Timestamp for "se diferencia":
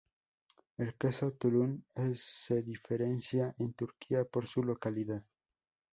2.15-3.53